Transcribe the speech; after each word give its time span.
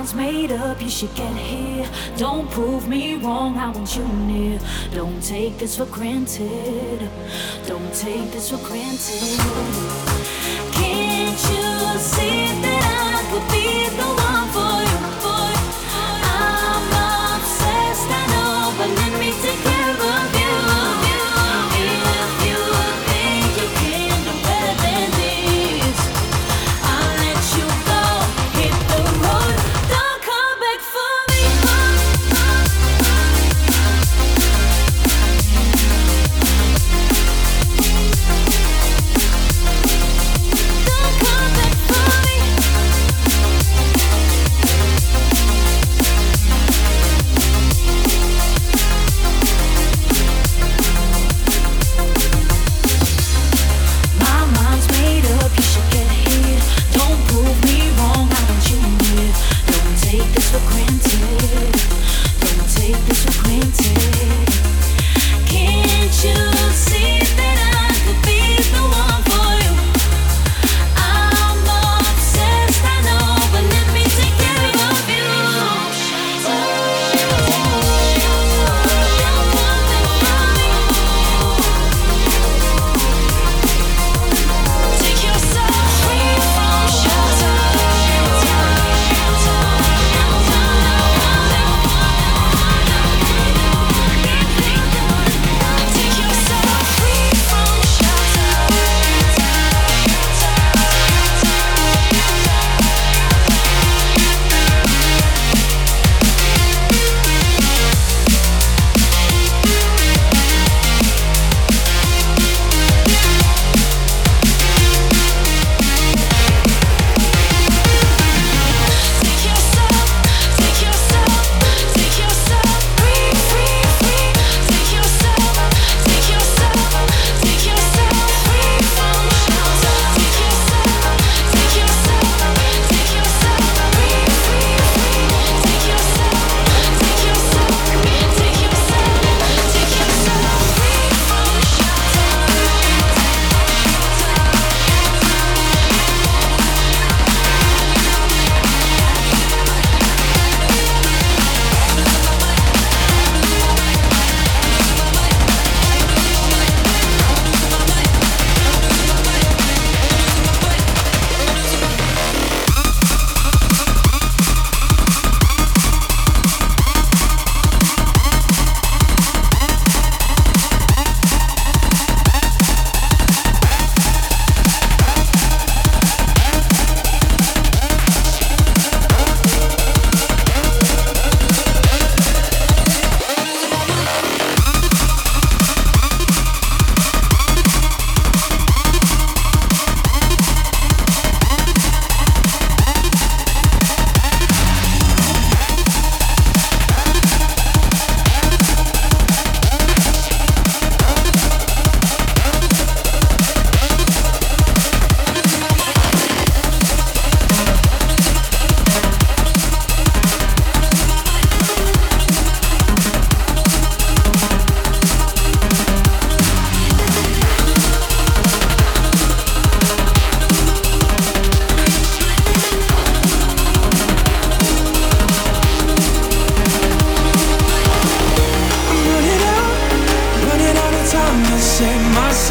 mind's 0.00 0.14
made 0.14 0.50
up, 0.52 0.80
you 0.80 0.88
should 0.88 1.14
get 1.14 1.36
here. 1.36 1.86
Don't 2.16 2.50
prove 2.50 2.88
me 2.88 3.16
wrong, 3.16 3.58
I 3.58 3.68
want 3.68 3.94
you 3.96 4.04
near. 4.04 4.58
Don't 4.92 5.22
take 5.22 5.58
this 5.58 5.76
for 5.76 5.84
granted. 5.84 7.06
Don't 7.66 7.92
take 7.92 8.30
this 8.30 8.48
for 8.48 8.56
granted. 8.66 9.38
Can't 10.72 11.40
you 11.52 11.98
see 11.98 12.46
that 12.64 12.82
I 13.12 13.20
could 13.30 13.46
be 13.52 13.88
the 13.98 14.19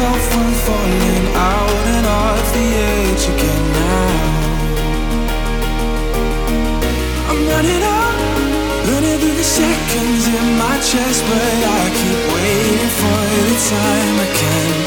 myself 0.00 0.32
from 0.32 0.52
falling 0.64 1.26
out 1.36 1.86
and 1.94 2.06
off 2.06 2.52
the 2.54 2.66
edge 2.88 3.24
again 3.34 3.64
now. 3.72 4.12
I'm 7.28 7.40
running 7.52 7.82
out, 7.82 8.18
running 8.88 9.18
through 9.20 9.36
the 9.36 9.44
seconds 9.44 10.26
in 10.26 10.58
my 10.58 10.76
chest, 10.90 11.22
but 11.28 11.58
I 11.76 11.84
keep 12.00 12.20
waiting 12.34 12.90
for 13.00 13.20
the 13.48 13.58
time 13.68 14.20
I 14.20 14.28
can. 14.38 14.79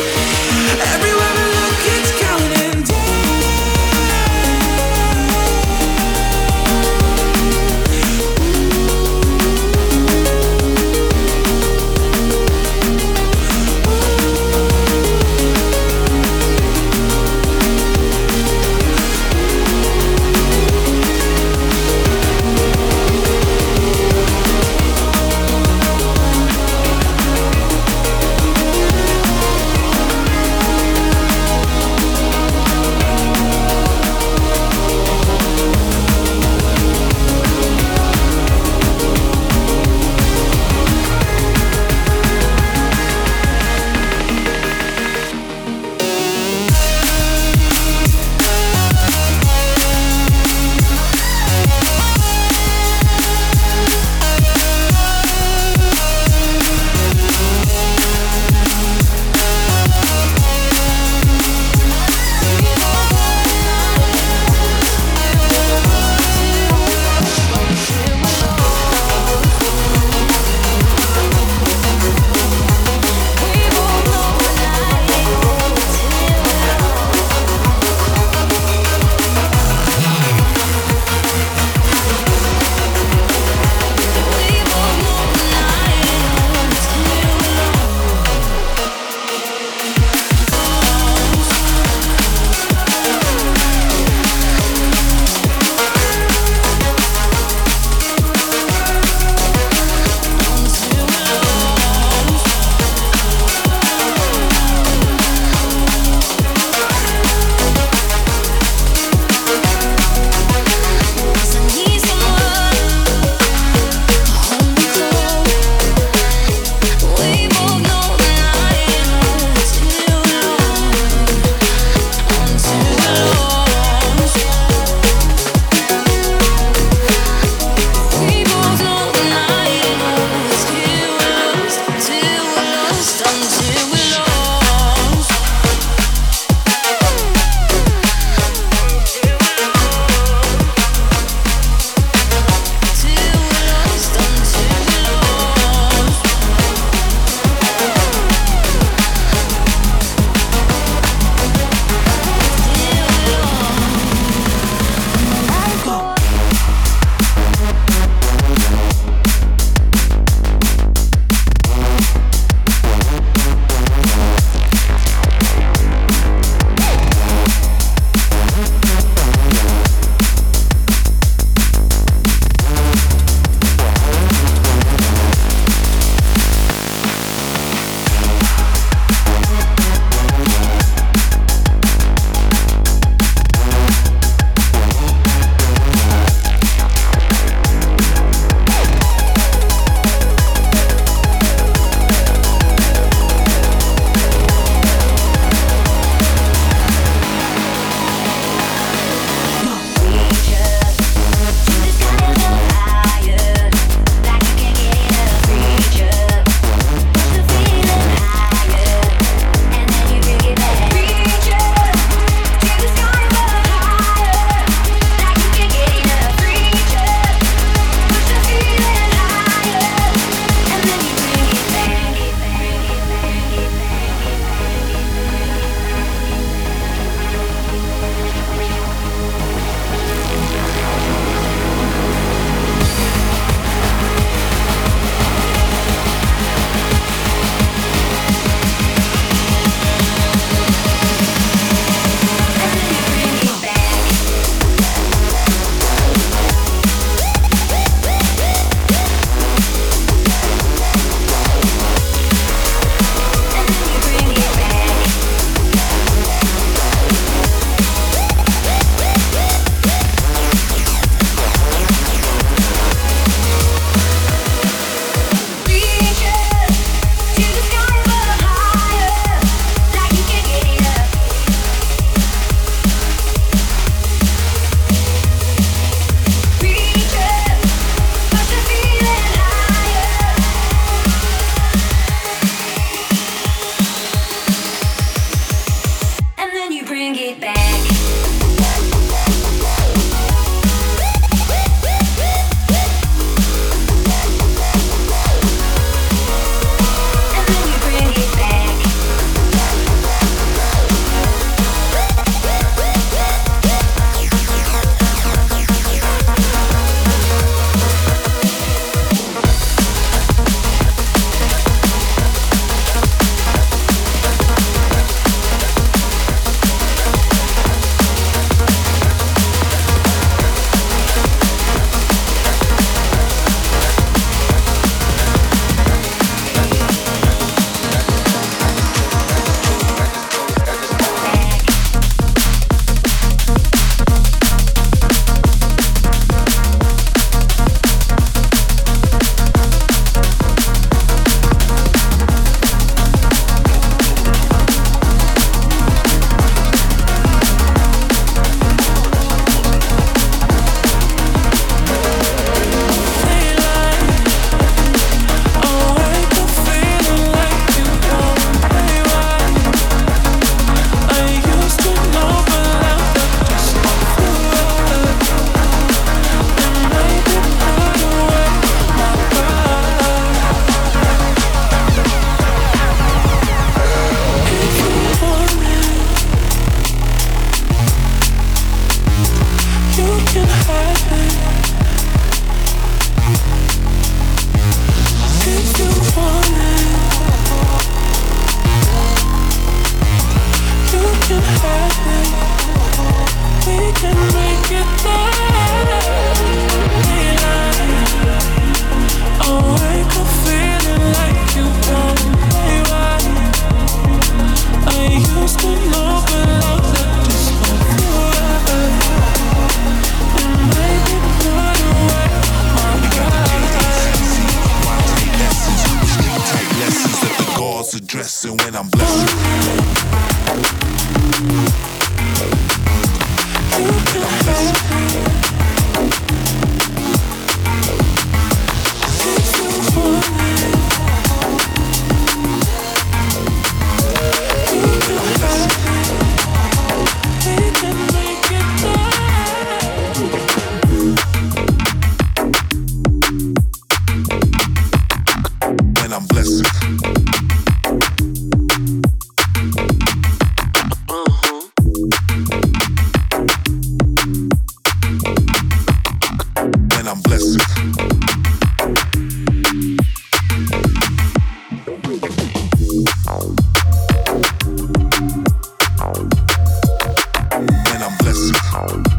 Thank 468.73 469.12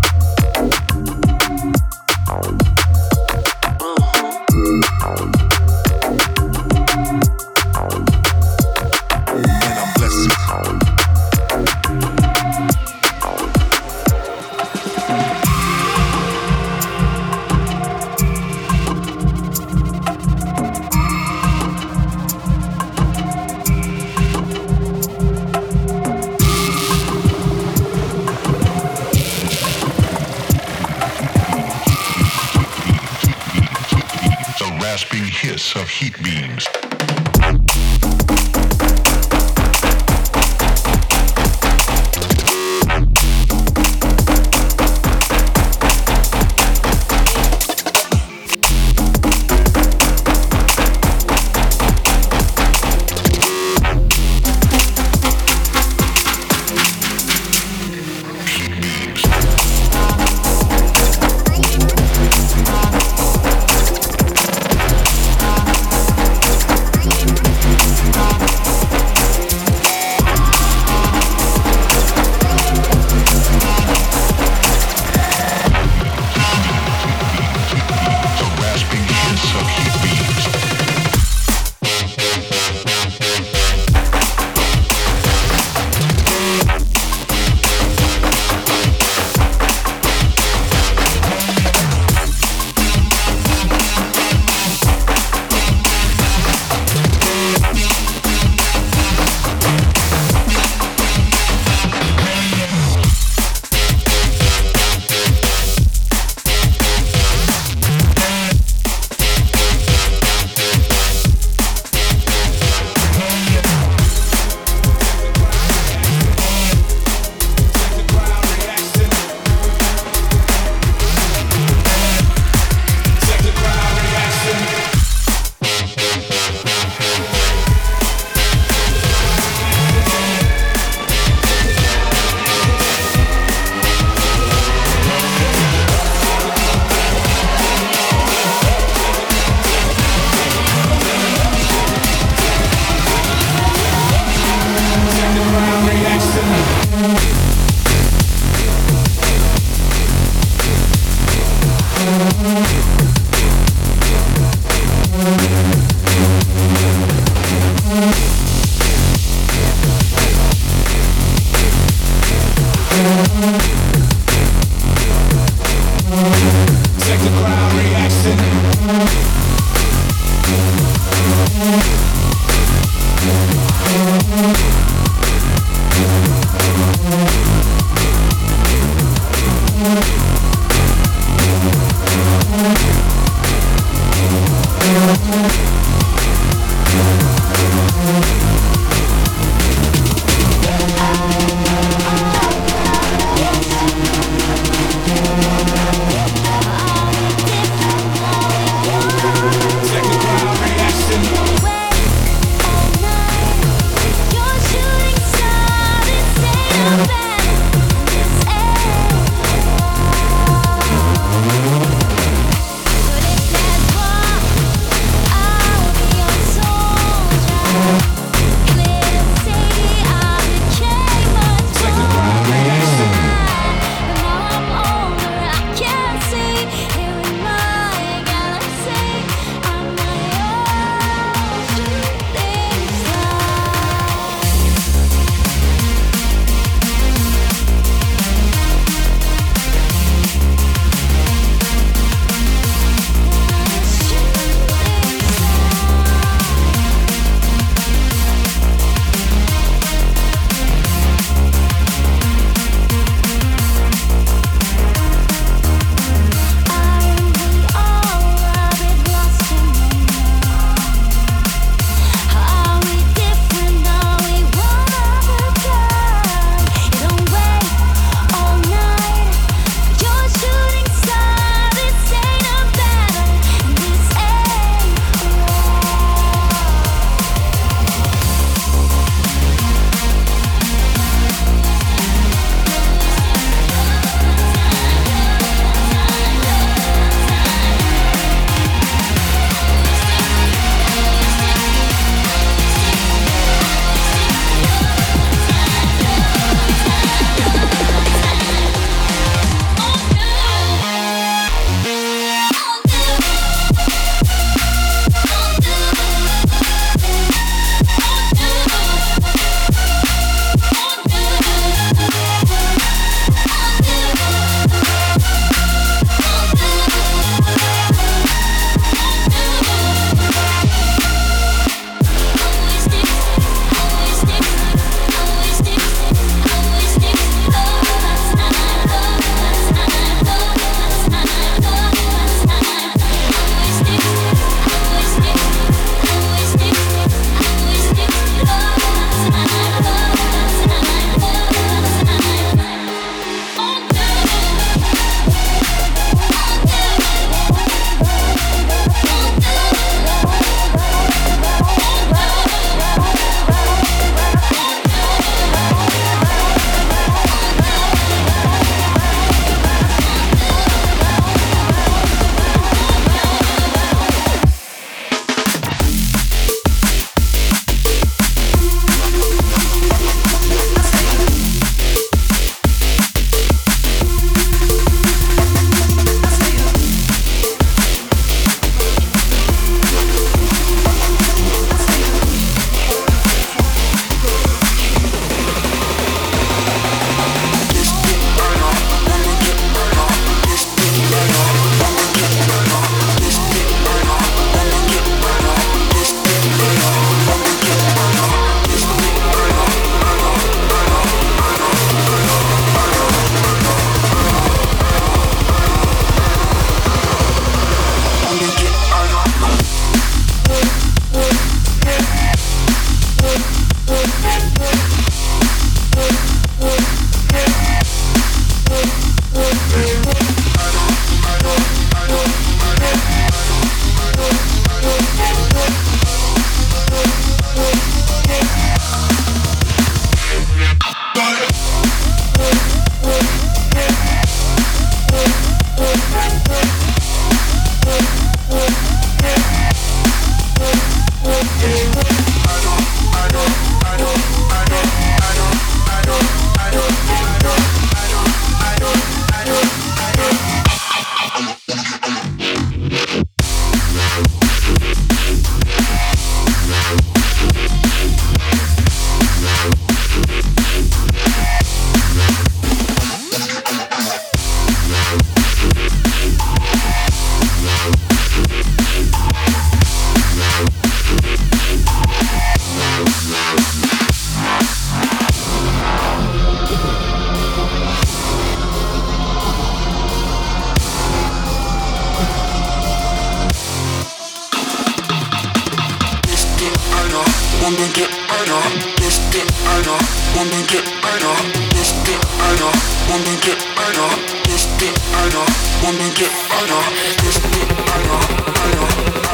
wanna 487.63 487.89
get 487.93 488.11
better, 488.29 488.61
let's 489.01 489.19
get 489.31 489.47
better, 489.65 489.99
wanna 490.37 490.61
get 490.67 490.85
better, 491.03 491.35
let's 491.75 491.93
get 492.07 492.21
better, 492.39 492.71
wanna 493.11 493.35
get 493.41 493.59
better, 493.77 494.09
let's 494.49 494.67
get 494.79 494.95
better, 495.13 495.45
wanna 495.83 496.09
get 496.15 496.33
better, 496.49 496.81
let's 497.23 497.39
get 497.39 497.69
better, 497.87 498.19
better, 498.55 499.34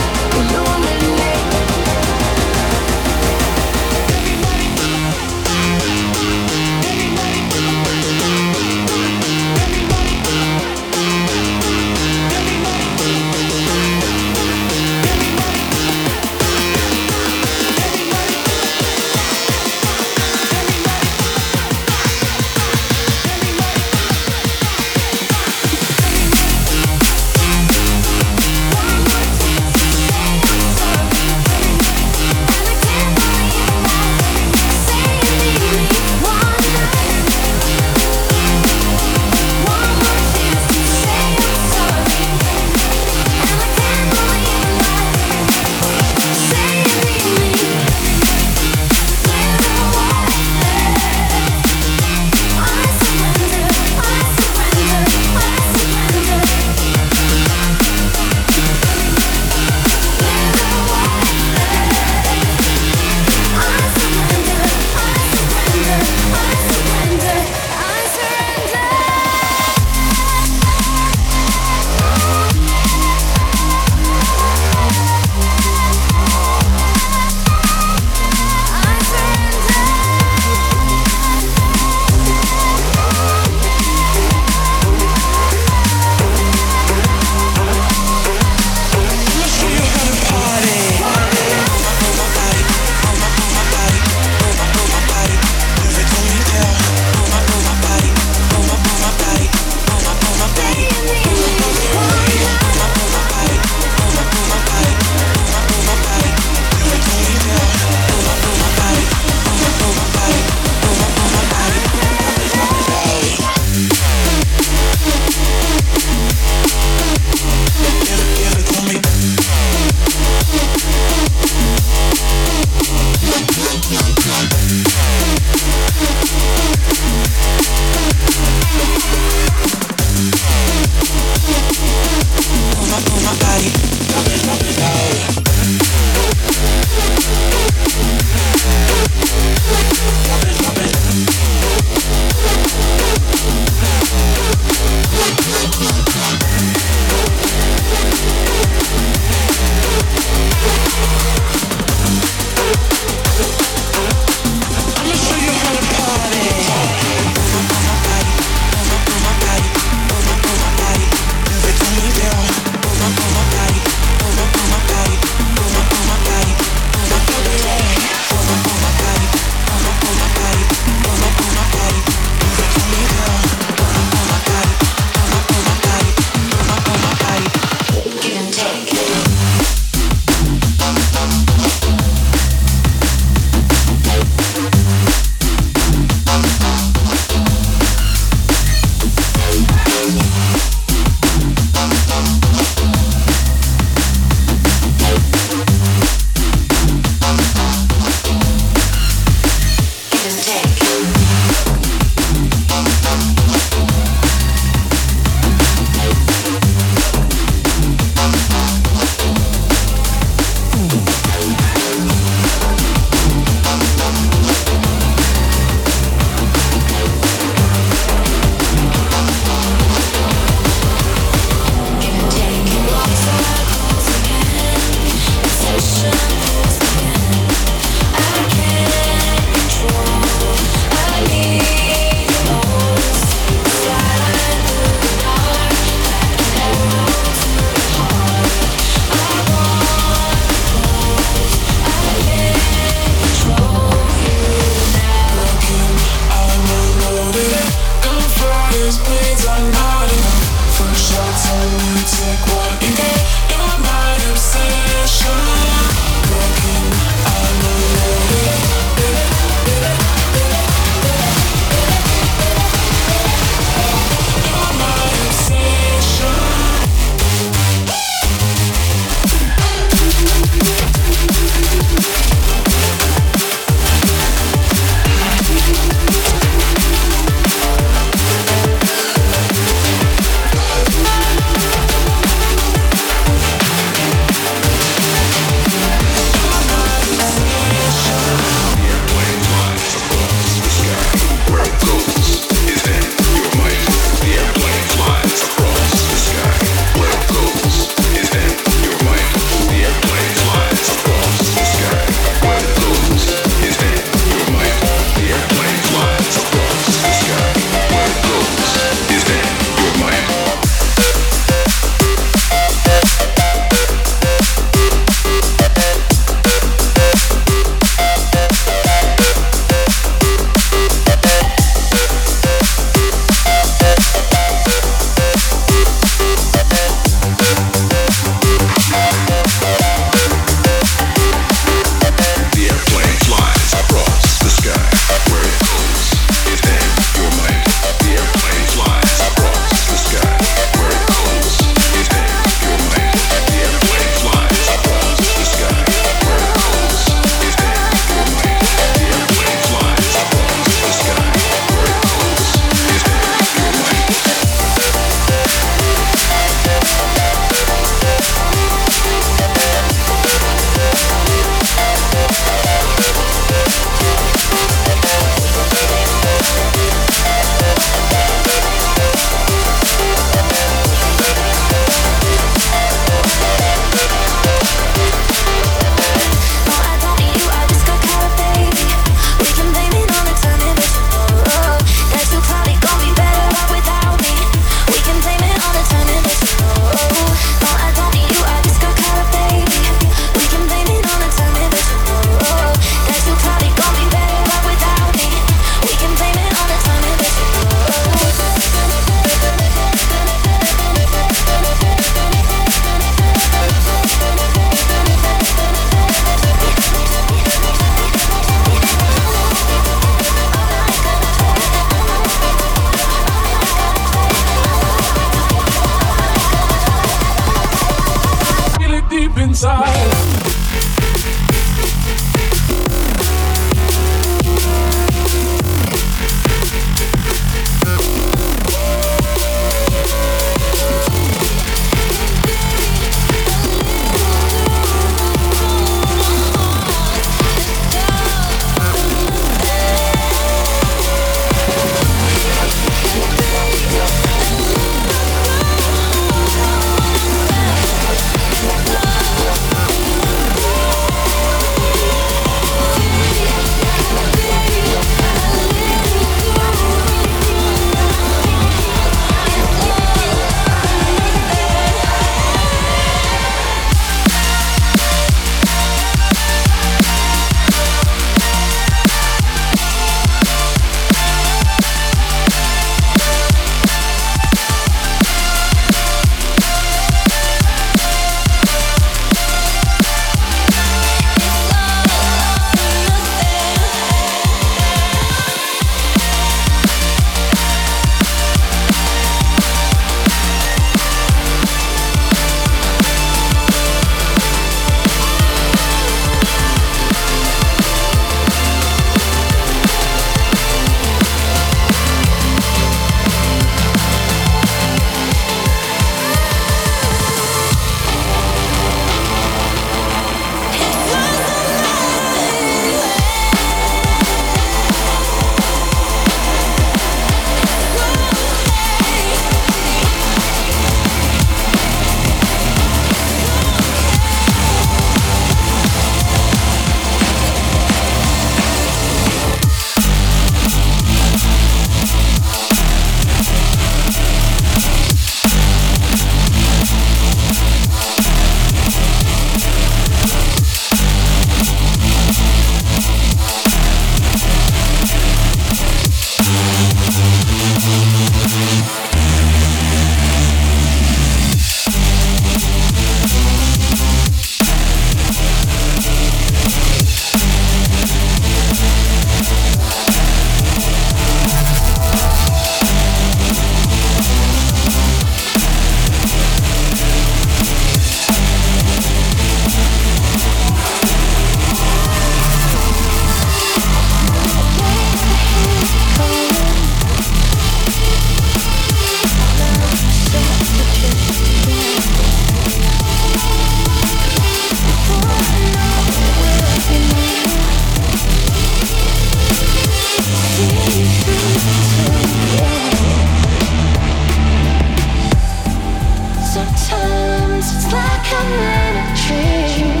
times 596.77 597.75
it's 597.75 597.91
like 597.91 598.33
I'm 598.33 598.51
in 598.53 598.97
a 598.97 599.15
dream. 599.15 600.00